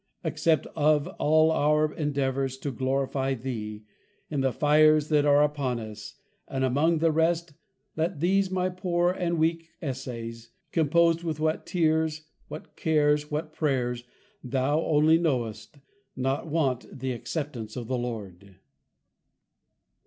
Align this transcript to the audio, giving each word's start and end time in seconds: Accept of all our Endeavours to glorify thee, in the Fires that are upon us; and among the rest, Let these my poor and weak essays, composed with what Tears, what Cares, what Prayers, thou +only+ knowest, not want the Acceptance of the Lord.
Accept 0.23 0.65
of 0.75 1.05
all 1.19 1.51
our 1.51 1.93
Endeavours 1.93 2.57
to 2.57 2.71
glorify 2.71 3.35
thee, 3.35 3.83
in 4.31 4.41
the 4.41 4.51
Fires 4.51 5.09
that 5.09 5.25
are 5.25 5.43
upon 5.43 5.79
us; 5.79 6.15
and 6.47 6.63
among 6.63 6.97
the 6.97 7.11
rest, 7.11 7.53
Let 7.95 8.19
these 8.19 8.49
my 8.49 8.69
poor 8.69 9.11
and 9.11 9.37
weak 9.37 9.69
essays, 9.79 10.49
composed 10.71 11.21
with 11.21 11.39
what 11.39 11.67
Tears, 11.67 12.25
what 12.47 12.75
Cares, 12.75 13.29
what 13.29 13.53
Prayers, 13.53 14.03
thou 14.43 14.81
+only+ 14.81 15.19
knowest, 15.19 15.77
not 16.15 16.47
want 16.47 16.87
the 16.97 17.11
Acceptance 17.11 17.75
of 17.75 17.85
the 17.87 17.95
Lord. 17.99 18.55